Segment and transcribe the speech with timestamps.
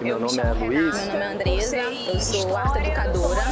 [0.00, 0.94] Meu nome é Luiz.
[0.96, 3.42] Meu nome é Andresa, eu sou arte educadora.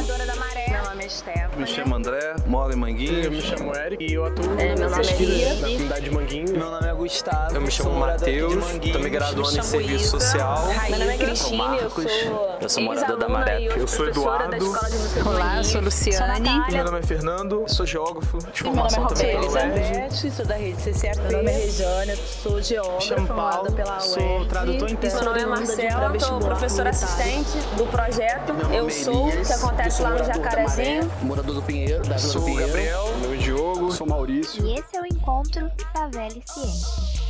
[0.95, 1.49] Nome é Stephanie.
[1.57, 3.25] Me chamo André, moro em Manguinhos.
[3.25, 6.11] Eu me chamo Eric e eu atuo É, meu nome é pesquisa na comunidade de
[6.11, 6.51] Manguinhos.
[6.51, 7.55] Meu nome é Gustavo.
[7.55, 10.67] Eu me chamo sou Matheus, tô me graduando em serviço social.
[10.89, 12.11] Meu nome é Cristine, eu Marcos.
[12.11, 13.61] sou Eu sou morador da Maré.
[13.61, 14.55] Eu sou Eduardo.
[14.55, 16.49] Escola de Música do Olá, eu sou Luciane.
[16.71, 19.67] Meu nome é Fernando, sou geógrafo de Meu nome é formação também pela Roberta.
[19.67, 19.95] UERJ.
[19.97, 21.17] Elizabeth, sou da rede CCAP.
[21.19, 24.47] Meu nome é Rejane, sou geógrafa, formada pela sou UERJ.
[24.49, 25.23] tradutor intensivo.
[25.23, 30.23] Meu nome é Marcela, sou professora assistente do projeto Eu Sou, que acontece lá no
[30.23, 30.84] Jacarezinho.
[31.23, 32.67] Morador do Pinheiro, da Vila do Sou o Pinheiro.
[32.67, 33.91] Gabriel, meu é Diogo.
[33.91, 34.65] Sou Maurício.
[34.65, 37.24] E esse é o encontro Favela e Ciência.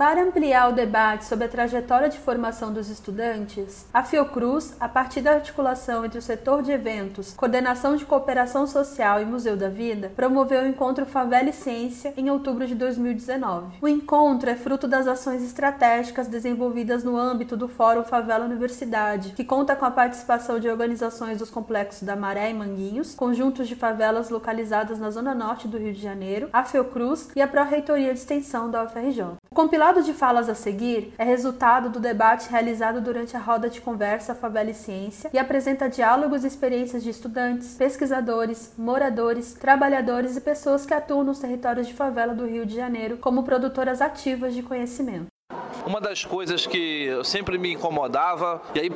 [0.00, 5.20] Para ampliar o debate sobre a trajetória de formação dos estudantes, a Fiocruz, a partir
[5.20, 10.10] da articulação entre o setor de eventos, coordenação de cooperação social e Museu da Vida,
[10.16, 13.76] promoveu o encontro Favela e Ciência em outubro de 2019.
[13.82, 19.44] O encontro é fruto das ações estratégicas desenvolvidas no âmbito do Fórum Favela Universidade, que
[19.44, 24.30] conta com a participação de organizações dos complexos da Maré e Manguinhos, conjuntos de favelas
[24.30, 28.70] localizadas na zona norte do Rio de Janeiro, a Fiocruz e a Pró-Reitoria de Extensão
[28.70, 29.39] da UFRJ.
[29.52, 33.80] O compilado de falas a seguir é resultado do debate realizado durante a roda de
[33.80, 40.40] conversa Favela e Ciência e apresenta diálogos e experiências de estudantes, pesquisadores, moradores, trabalhadores e
[40.40, 44.62] pessoas que atuam nos territórios de favela do Rio de Janeiro como produtoras ativas de
[44.62, 45.29] conhecimento.
[45.86, 48.90] Uma das coisas que eu sempre me incomodava, e aí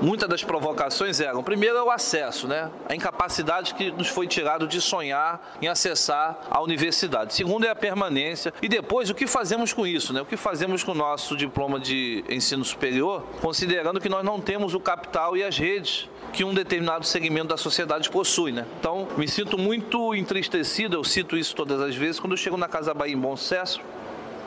[0.00, 2.70] muitas das provocações eram, primeiro é o acesso, né?
[2.88, 7.34] A incapacidade que nos foi tirado de sonhar em acessar a universidade.
[7.34, 8.52] Segundo é a permanência.
[8.62, 10.22] E depois, o que fazemos com isso, né?
[10.22, 14.74] O que fazemos com o nosso diploma de ensino superior, considerando que nós não temos
[14.74, 18.66] o capital e as redes que um determinado segmento da sociedade possui, né?
[18.78, 22.68] Então, me sinto muito entristecido, eu cito isso todas as vezes, quando eu chego na
[22.68, 23.80] Casa Bahia em Bom Sucesso,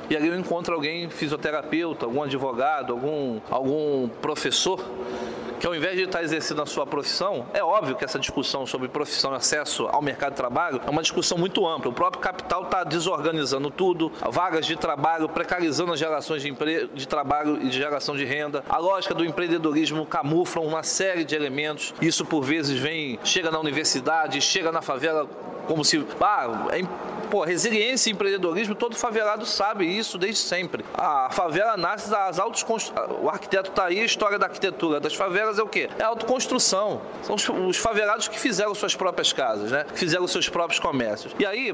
[0.10, 4.80] e ali eu encontro alguém fisioterapeuta, algum advogado, algum, algum professor
[5.64, 8.90] que ao invés de estar exercendo a sua profissão, é óbvio que essa discussão sobre
[8.90, 11.90] profissão e acesso ao mercado de trabalho é uma discussão muito ampla.
[11.90, 16.90] O próprio capital está desorganizando tudo, vagas de trabalho, precarizando as gerações de, empre...
[16.94, 18.62] de trabalho e de geração de renda.
[18.68, 21.94] A lógica do empreendedorismo camufla uma série de elementos.
[22.02, 25.30] Isso por vezes vem, chega na universidade, chega na favela
[25.66, 26.06] como se.
[26.20, 26.84] Ah, é,
[27.34, 30.86] pô, resiliência e empreendedorismo, todo favelado sabe isso desde sempre.
[30.94, 32.64] A favela nasce das altos.
[33.24, 35.90] O arquiteto está aí, a história da arquitetura das favelas é o quê?
[35.98, 37.02] É autoconstrução.
[37.24, 39.84] São os favelados que fizeram suas próprias casas, né?
[39.84, 41.34] Que fizeram seus próprios comércios.
[41.40, 41.74] E aí,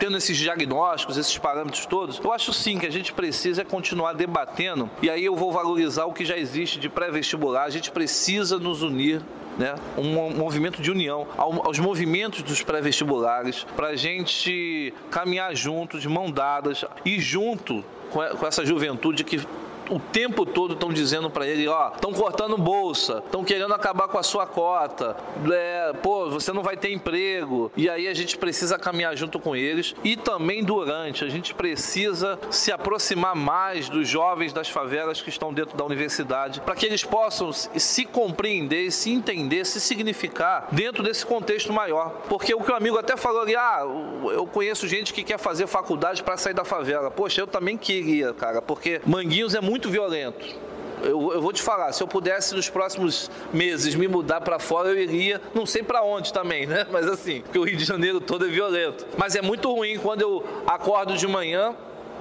[0.00, 4.90] tendo esses diagnósticos, esses parâmetros todos, eu acho sim que a gente precisa continuar debatendo.
[5.02, 7.64] E aí eu vou valorizar o que já existe de pré-vestibular.
[7.64, 9.20] A gente precisa nos unir
[9.58, 16.08] né, um movimento de união aos movimentos dos pré-vestibulares para a gente caminhar junto, de
[16.08, 19.38] mão dadas e junto com essa juventude que
[19.90, 24.16] o tempo todo estão dizendo para ele, ó, estão cortando bolsa, estão querendo acabar com
[24.16, 25.16] a sua cota,
[25.50, 27.70] é, pô, você não vai ter emprego.
[27.76, 32.38] E aí a gente precisa caminhar junto com eles e também durante, a gente precisa
[32.50, 37.04] se aproximar mais dos jovens das favelas que estão dentro da universidade, para que eles
[37.04, 42.10] possam se compreender, se entender, se significar dentro desse contexto maior.
[42.28, 43.80] Porque o que o amigo até falou ali, ah,
[44.32, 47.10] eu conheço gente que quer fazer faculdade para sair da favela.
[47.10, 50.44] Poxa, eu também queria, cara, porque Manguinhos é muito muito violento.
[51.02, 54.90] Eu, eu, vou te falar, se eu pudesse nos próximos meses me mudar para fora,
[54.90, 56.86] eu iria, não sei para onde também, né?
[56.92, 59.06] Mas assim, porque o Rio de Janeiro todo é violento.
[59.16, 61.74] Mas é muito ruim quando eu acordo de manhã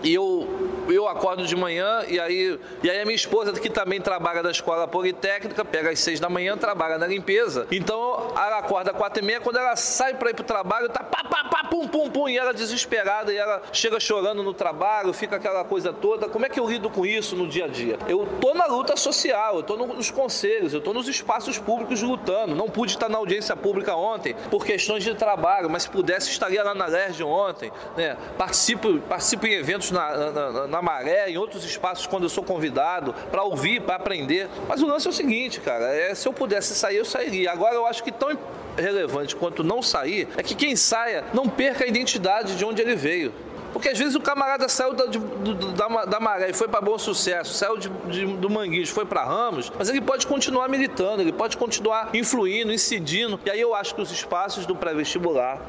[0.03, 0.47] e eu,
[0.89, 4.51] eu acordo de manhã e aí, e aí a minha esposa, que também trabalha na
[4.51, 7.67] escola politécnica, pega às seis da manhã, trabalha na limpeza.
[7.71, 11.03] Então ela acorda às quatro e meia, quando ela sai para ir pro trabalho, tá
[11.03, 15.13] pá, pá, pá, pum, pum, pum, e ela desesperada, e ela chega chorando no trabalho,
[15.13, 16.27] fica aquela coisa toda.
[16.29, 17.97] Como é que eu lido com isso no dia a dia?
[18.07, 22.55] Eu tô na luta social, eu tô nos conselhos, eu tô nos espaços públicos lutando.
[22.55, 26.63] Não pude estar na audiência pública ontem por questões de trabalho, mas se pudesse estaria
[26.63, 28.17] lá na LERJ ontem, né?
[28.37, 33.13] Participo, participo em eventos na, na, na, Maré, em outros espaços, quando eu sou convidado,
[33.31, 34.49] para ouvir, para aprender.
[34.67, 37.51] Mas o lance é o seguinte, cara, é, se eu pudesse sair, eu sairia.
[37.51, 38.37] Agora eu acho que tão
[38.77, 42.95] relevante quanto não sair é que quem saia não perca a identidade de onde ele
[42.95, 43.33] veio.
[43.71, 46.97] Porque às vezes o camarada saiu da, de, da, da Maré e foi para Bom
[46.97, 51.31] Sucesso, saiu de, de, do Manguinhos, foi para Ramos, mas ele pode continuar militando, ele
[51.31, 53.39] pode continuar influindo, incidindo.
[53.45, 55.61] E aí eu acho que os espaços do pré-vestibular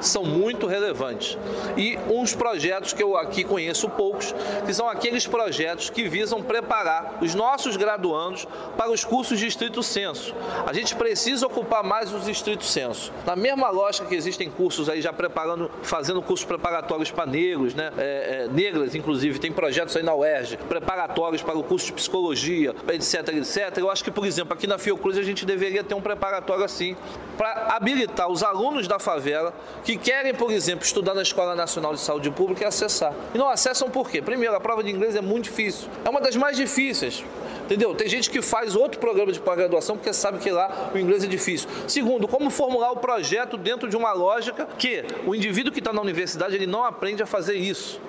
[0.00, 1.36] são muito relevantes.
[1.76, 4.34] E uns projetos que eu aqui conheço poucos,
[4.66, 9.82] que são aqueles projetos que visam preparar os nossos graduandos para os cursos de estrito
[9.82, 10.34] senso.
[10.66, 13.12] A gente precisa ocupar mais os estrito senso.
[13.26, 17.92] Na mesma lógica que existem cursos aí já preparando, fazendo cursos preparatórios para negros, né?
[17.98, 22.74] É, é, negras, inclusive, tem projetos aí na UERJ, preparatórios para o curso de psicologia,
[22.88, 23.78] etc, etc.
[23.78, 26.96] Eu acho que, por exemplo, aqui na Fiocruz a gente deveria ter um preparatório assim,
[27.36, 29.52] para habilitar os alunos da favela
[29.84, 33.14] que querem, por exemplo, estudar na Escola Nacional de Saúde Pública e acessar.
[33.34, 34.20] E não acessam por quê?
[34.20, 35.88] Primeiro, a prova de inglês é muito difícil.
[36.04, 37.24] É uma das mais difíceis.
[37.64, 37.94] Entendeu?
[37.94, 41.26] Tem gente que faz outro programa de pós-graduação porque sabe que lá o inglês é
[41.26, 41.68] difícil.
[41.86, 46.00] Segundo, como formular o projeto dentro de uma lógica que o indivíduo que está na
[46.00, 48.00] universidade ele não aprende a fazer isso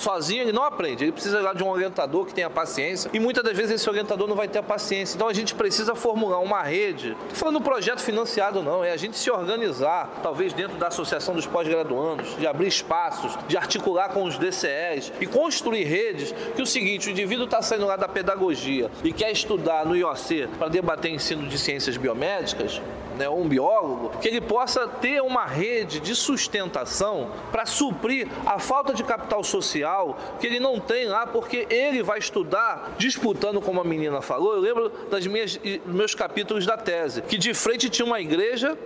[0.00, 1.04] sozinho ele não aprende.
[1.04, 4.28] Ele precisa lá de um orientador que tenha paciência e muitas das vezes esse orientador
[4.28, 5.16] não vai ter a paciência.
[5.16, 7.16] Então a gente precisa formular uma rede.
[7.28, 11.46] Não falando projeto financiado, não, é a gente se organizar, talvez dentro da associação dos
[11.46, 16.32] pós-graduandos, de abrir espaços, de articular com os DCEs e construir redes.
[16.54, 20.48] Que o seguinte, o indivíduo está saindo lá da pedagogia e quer estudar no IOC
[20.58, 22.80] para debater ensino de ciências biomédicas,
[23.18, 28.94] né, um biólogo, que ele possa ter uma rede de sustentação para suprir a falta
[28.94, 33.84] de capital social que ele não tem lá, porque ele vai estudar disputando, como a
[33.84, 34.54] menina falou.
[34.54, 38.76] Eu lembro das minhas meus capítulos da tese, que de frente tinha uma igreja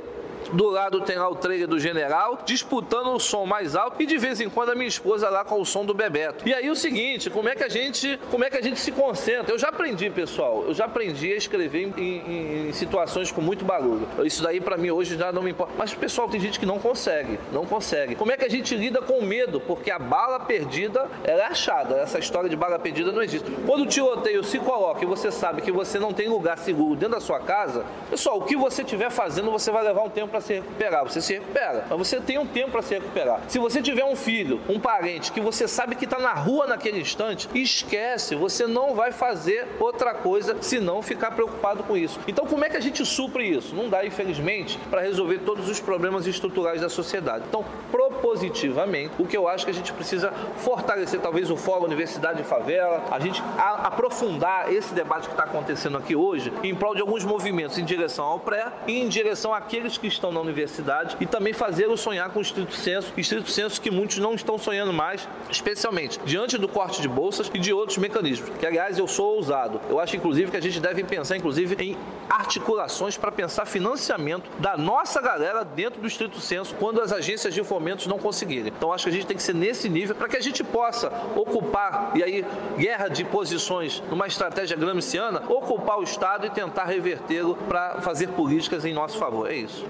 [0.52, 4.16] do lado tem lá o trailer do general, disputando o som mais alto e de
[4.18, 6.48] vez em quando a minha esposa lá com o som do Bebeto.
[6.48, 8.92] E aí o seguinte, como é que a gente, como é que a gente se
[8.92, 9.52] concentra?
[9.52, 13.64] Eu já aprendi, pessoal, eu já aprendi a escrever em, em, em situações com muito
[13.64, 14.08] barulho.
[14.24, 15.72] Isso daí para mim hoje já não me importa.
[15.76, 18.14] Mas pessoal, tem gente que não consegue, não consegue.
[18.14, 19.60] Como é que a gente lida com o medo?
[19.60, 21.96] Porque a bala perdida ela é achada.
[21.96, 23.50] Essa história de bala perdida não existe.
[23.66, 27.14] Quando o tiroteio se coloca e você sabe que você não tem lugar seguro dentro
[27.14, 30.40] da sua casa, pessoal, o que você estiver fazendo, você vai levar um tempo para
[30.40, 31.04] se recuperar.
[31.04, 33.42] Você se recupera, mas você tem um tempo para se recuperar.
[33.48, 37.00] Se você tiver um filho, um parente que você sabe que está na rua naquele
[37.00, 42.18] instante, esquece, você não vai fazer outra coisa se não ficar preocupado com isso.
[42.26, 43.74] Então, como é que a gente supre isso?
[43.74, 47.44] Não dá, infelizmente, para resolver todos os problemas estruturais da sociedade.
[47.48, 52.40] Então, propositivamente, o que eu acho que a gente precisa fortalecer, talvez o Fórum Universidade
[52.40, 56.94] e Favela, a gente a, aprofundar esse debate que está acontecendo aqui hoje em prol
[56.94, 61.16] de alguns movimentos em direção ao pré e em direção àqueles que estão na universidade
[61.20, 64.92] e também fazê-lo sonhar com o estrito senso, estrito senso que muitos não estão sonhando
[64.92, 68.50] mais, especialmente diante do corte de bolsas e de outros mecanismos.
[68.58, 69.80] Que aliás eu sou ousado.
[69.88, 71.96] Eu acho inclusive que a gente deve pensar inclusive em
[72.28, 77.64] articulações para pensar financiamento da nossa galera dentro do estrito senso quando as agências de
[77.64, 78.72] fomentos não conseguirem.
[78.76, 81.12] Então acho que a gente tem que ser nesse nível para que a gente possa
[81.34, 82.44] ocupar e aí
[82.76, 88.84] guerra de posições numa estratégia gramsciana, ocupar o Estado e tentar revertê-lo para fazer políticas
[88.84, 89.50] em nosso favor.
[89.50, 89.84] É isso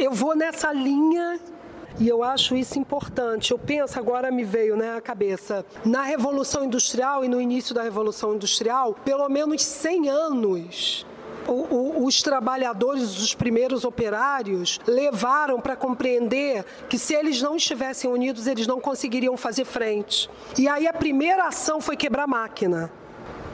[0.00, 1.38] eu vou nessa linha
[1.98, 3.50] e eu acho isso importante.
[3.50, 8.34] Eu penso, agora me veio né, cabeça, na Revolução Industrial e no início da Revolução
[8.34, 11.06] Industrial, pelo menos 100 anos
[11.46, 18.10] o, o, os trabalhadores, os primeiros operários, levaram para compreender que se eles não estivessem
[18.10, 20.30] unidos, eles não conseguiriam fazer frente.
[20.56, 22.90] E aí a primeira ação foi quebrar a máquina.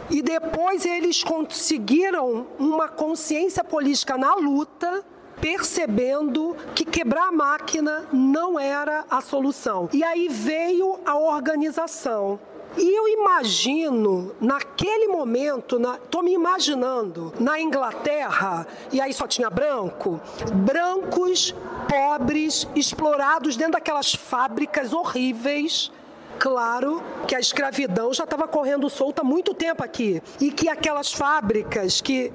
[0.08, 5.04] E depois eles conseguiram uma consciência política na luta
[5.40, 9.88] percebendo que quebrar a máquina não era a solução.
[9.92, 12.38] E aí veio a organização.
[12.76, 20.20] E eu imagino, naquele momento, estou me imaginando, na Inglaterra, e aí só tinha branco,
[20.52, 21.54] brancos,
[21.88, 25.90] pobres, explorados dentro daquelas fábricas horríveis.
[26.38, 30.22] Claro que a escravidão já estava correndo solta há muito tempo aqui.
[30.38, 32.30] E que aquelas fábricas que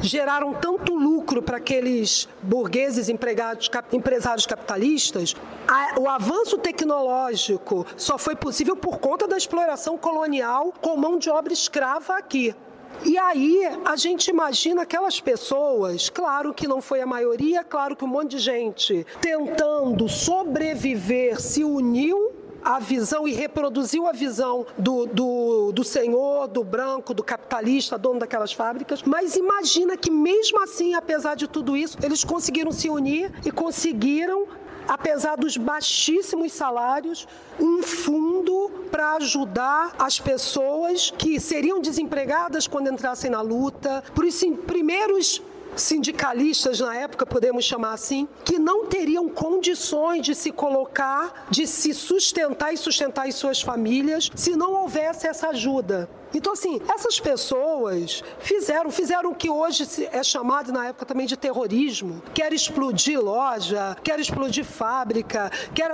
[0.00, 5.34] geraram tanto lucro para aqueles burgueses empregados, empresários capitalistas,
[5.66, 11.30] a, o avanço tecnológico só foi possível por conta da exploração colonial com mão de
[11.30, 12.54] obra escrava aqui.
[13.04, 18.04] E aí a gente imagina aquelas pessoas, claro que não foi a maioria, claro que
[18.04, 25.06] um monte de gente tentando sobreviver se uniu a visão e reproduziu a visão do,
[25.06, 29.02] do, do senhor, do branco, do capitalista, dono daquelas fábricas.
[29.02, 34.46] Mas imagina que mesmo assim, apesar de tudo isso, eles conseguiram se unir e conseguiram
[34.88, 37.28] apesar dos baixíssimos salários,
[37.60, 44.02] um fundo para ajudar as pessoas que seriam desempregadas quando entrassem na luta.
[44.14, 45.40] Por isso, primeiros
[45.76, 51.94] sindicalistas na época, podemos chamar assim, que não teriam condições de se colocar, de se
[51.94, 56.08] sustentar e sustentar as suas famílias se não houvesse essa ajuda.
[56.32, 61.36] Então, assim, essas pessoas fizeram, fizeram o que hoje é chamado, na época também, de
[61.36, 62.22] terrorismo.
[62.32, 65.90] Quer explodir loja, quer explodir fábrica, quer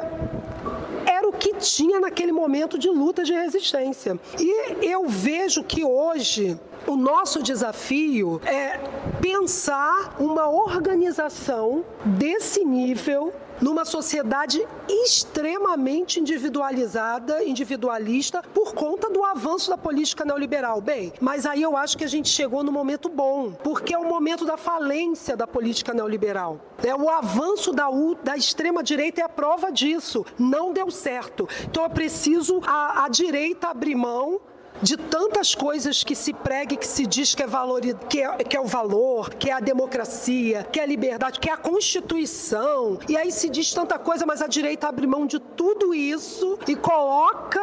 [1.07, 4.21] era o que tinha naquele momento de luta de resistência.
[4.39, 8.79] E eu vejo que hoje o nosso desafio é
[9.21, 19.79] pensar uma organização desse nível numa sociedade extremamente individualizada, individualista, por conta do avanço da
[19.79, 20.81] política neoliberal.
[20.81, 24.09] Bem, mas aí eu acho que a gente chegou no momento bom, porque é o
[24.09, 26.61] momento da falência da política neoliberal.
[26.85, 27.87] É o avanço da,
[28.23, 30.25] da extrema-direita é a prova disso.
[30.39, 31.49] Não deu certo.
[31.65, 34.41] Então é preciso a, a direita abrir mão
[34.83, 38.37] de tantas coisas que se prega e que se diz que é, valor, que, é,
[38.39, 41.57] que é o valor, que é a democracia, que é a liberdade, que é a
[41.57, 42.99] Constituição.
[43.09, 46.75] E aí se diz tanta coisa, mas a direita abre mão de tudo isso e
[46.75, 47.61] coloca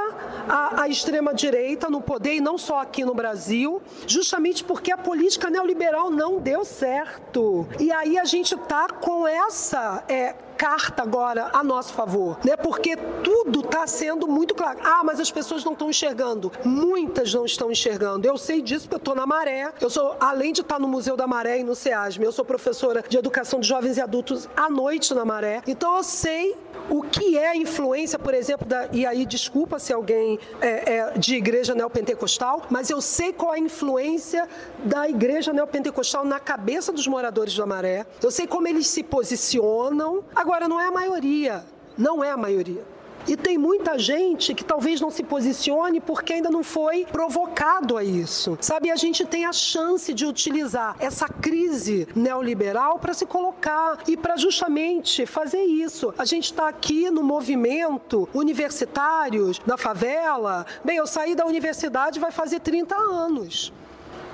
[0.48, 5.50] a, a extrema-direita no poder, e não só aqui no Brasil, justamente porque a política
[5.50, 7.67] neoliberal não deu certo.
[7.79, 10.03] E aí a gente está com essa.
[10.08, 12.55] É, carta agora a nosso favor, né?
[12.55, 14.79] Porque tudo está sendo muito claro.
[14.82, 16.50] Ah, mas as pessoas não estão enxergando.
[16.63, 18.25] Muitas não estão enxergando.
[18.25, 19.74] Eu sei disso porque eu estou na Maré.
[19.82, 23.03] Eu sou, além de estar no Museu da Maré e no SEASM, eu sou professora
[23.10, 25.62] de educação de jovens e adultos à noite na Maré.
[25.67, 26.55] Então eu sei
[26.89, 31.17] o que é a influência, por exemplo, da, e aí desculpa se alguém é, é,
[31.17, 34.48] de igreja neopentecostal, mas eu sei qual é a influência
[34.84, 38.05] da igreja neopentecostal na cabeça dos moradores da Maré.
[38.22, 40.24] Eu sei como eles se posicionam.
[40.36, 41.65] Agora, não é a maioria.
[41.98, 42.83] Não é a maioria.
[43.25, 48.03] E tem muita gente que talvez não se posicione porque ainda não foi provocado a
[48.03, 48.57] isso.
[48.60, 54.17] Sabe, a gente tem a chance de utilizar essa crise neoliberal para se colocar e
[54.17, 56.13] para justamente fazer isso.
[56.17, 60.65] A gente está aqui no movimento universitários na favela.
[60.83, 63.72] Bem, eu saí da universidade vai fazer 30 anos.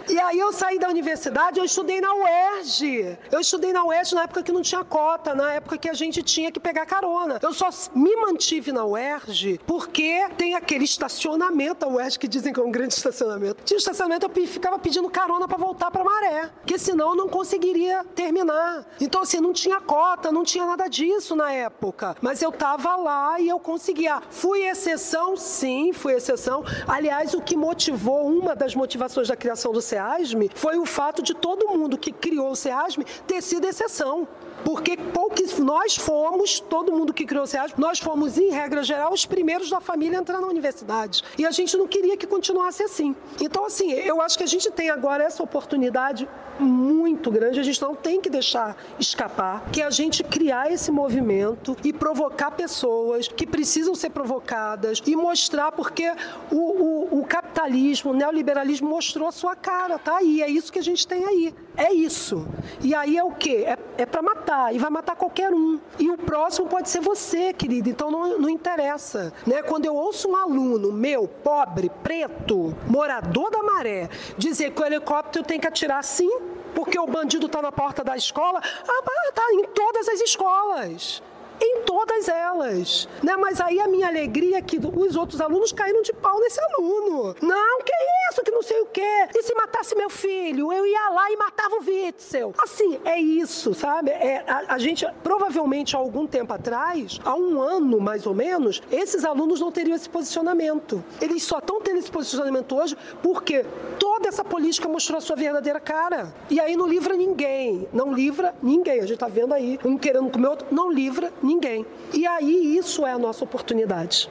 [0.07, 3.17] E aí eu saí da universidade, eu estudei na UERJ.
[3.31, 6.23] Eu estudei na UERJ na época que não tinha cota, na época que a gente
[6.23, 7.39] tinha que pegar carona.
[7.41, 12.59] Eu só me mantive na UERJ porque tem aquele estacionamento, a UERJ que dizem que
[12.59, 13.63] é um grande estacionamento.
[13.63, 18.03] Tinha estacionamento, eu ficava pedindo carona para voltar para Maré, porque senão eu não conseguiria
[18.15, 18.85] terminar.
[18.99, 22.15] Então assim, não tinha cota, não tinha nada disso na época.
[22.19, 24.21] Mas eu tava lá e eu conseguia.
[24.31, 25.37] Fui exceção?
[25.37, 26.63] Sim, fui exceção.
[26.87, 31.21] Aliás, o que motivou, uma das motivações da criação do CEA SEASME foi o fato
[31.21, 34.27] de todo mundo que criou o SEASME ter sido exceção.
[34.63, 39.13] Porque poucos, nós fomos, todo mundo que criou o SEASME, nós fomos, em regra geral,
[39.13, 41.23] os primeiros da família a entrar na universidade.
[41.37, 43.15] E a gente não queria que continuasse assim.
[43.41, 46.27] Então, assim, eu acho que a gente tem agora essa oportunidade
[46.59, 51.75] muito grande, a gente não tem que deixar escapar, que a gente criar esse movimento
[51.83, 56.11] e provocar pessoas que precisam ser provocadas e mostrar porque
[56.51, 60.79] o, o, o capitalismo, o neoliberalismo mostrou a sua cara, tá aí, é isso que
[60.79, 62.45] a gente tem aí, é isso.
[62.81, 63.63] E aí é o quê?
[63.65, 65.79] É, é para matar, e vai matar qualquer um.
[65.97, 69.31] E o próximo pode ser você, querido, então não, não interessa.
[69.45, 69.61] Né?
[69.61, 75.45] Quando eu ouço um aluno meu, pobre, preto, morador da maré, dizer que o helicóptero
[75.45, 76.29] tem que atirar sim,
[76.73, 78.61] porque o bandido está na porta da escola.
[78.87, 81.21] Ah, tá em todas as escolas
[81.61, 83.07] em todas elas.
[83.23, 83.35] Né?
[83.37, 87.35] Mas aí a minha alegria é que os outros alunos caíram de pau nesse aluno.
[87.41, 87.93] Não, que
[88.31, 89.27] isso, que não sei o quê.
[89.35, 92.53] E se matasse meu filho, eu ia lá e matava o Witzel.
[92.57, 94.11] Assim, é isso, sabe?
[94.11, 98.81] É, a, a gente, provavelmente, há algum tempo atrás, há um ano mais ou menos,
[98.91, 101.03] esses alunos não teriam esse posicionamento.
[101.21, 103.65] Eles só estão tendo esse posicionamento hoje porque
[103.99, 106.33] toda essa política mostrou a sua verdadeira cara.
[106.49, 107.87] E aí não livra ninguém.
[107.93, 108.99] Não livra ninguém.
[108.99, 110.67] A gente está vendo aí um querendo comer outro.
[110.71, 111.85] Não livra ninguém ninguém.
[112.13, 114.29] E aí isso é a nossa oportunidade.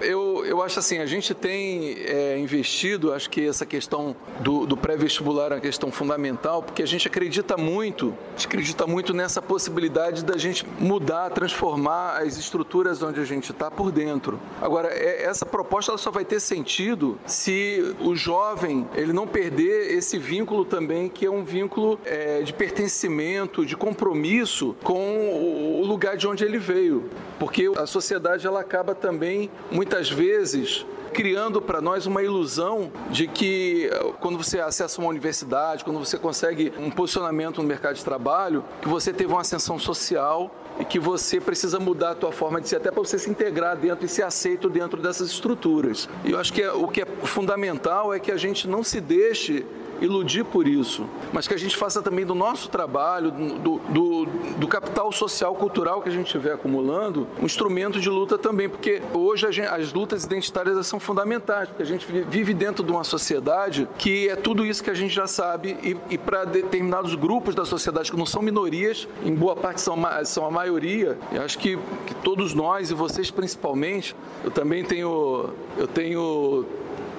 [0.00, 4.76] Eu, eu acho assim, a gente tem é, investido, acho que essa questão do, do
[4.76, 10.36] pré-vestibular é uma questão fundamental, porque a gente acredita muito, acredita muito nessa possibilidade da
[10.36, 14.38] gente mudar, transformar as estruturas onde a gente está por dentro.
[14.60, 19.92] Agora, é, essa proposta ela só vai ter sentido se o jovem ele não perder
[19.96, 26.16] esse vínculo também, que é um vínculo é, de pertencimento, de compromisso com o lugar
[26.16, 27.08] de onde ele veio.
[27.38, 29.50] Porque a sociedade ela acaba também
[29.86, 35.84] muitas vezes criando para nós uma ilusão de que eh, quando você acessa uma universidade,
[35.84, 40.52] quando você consegue um posicionamento no mercado de trabalho, que você teve uma ascensão social
[40.80, 43.76] e que você precisa mudar a tua forma de ser até para você se integrar
[43.76, 46.08] dentro e ser aceito dentro dessas estruturas.
[46.24, 49.00] E eu acho que é, o que é fundamental é que a gente não se
[49.00, 49.64] deixe
[50.00, 54.26] iludir por isso, mas que a gente faça também do nosso trabalho, do, do,
[54.58, 59.02] do capital social, cultural que a gente estiver acumulando, um instrumento de luta também, porque
[59.12, 63.88] hoje gente, as lutas identitárias são fundamentais, porque a gente vive dentro de uma sociedade
[63.98, 67.64] que é tudo isso que a gente já sabe e, e para determinados grupos da
[67.64, 71.78] sociedade que não são minorias, em boa parte são, são a maioria, eu acho que,
[72.06, 76.64] que todos nós e vocês principalmente, eu também tenho, eu tenho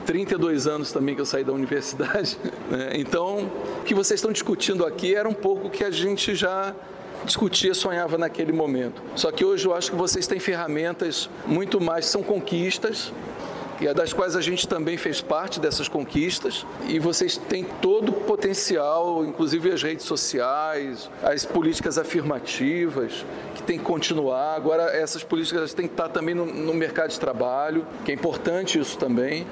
[0.08, 2.38] 32 anos também que eu saí da universidade.
[2.70, 2.92] Né?
[2.96, 3.50] Então,
[3.80, 6.76] o que vocês estão discutindo aqui era um pouco que a gente já
[7.24, 9.02] discutia, sonhava naquele momento.
[9.16, 13.14] Só que hoje eu acho que vocês têm ferramentas muito mais, são conquistas,
[13.80, 16.66] e das quais a gente também fez parte dessas conquistas.
[16.88, 23.78] E vocês têm todo o potencial, inclusive as redes sociais, as políticas afirmativas, que tem
[23.78, 24.56] que continuar.
[24.56, 28.78] Agora, essas políticas têm que estar também no, no mercado de trabalho, que é importante
[28.78, 29.46] isso também.